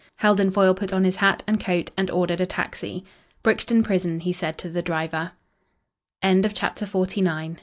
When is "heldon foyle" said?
0.17-0.73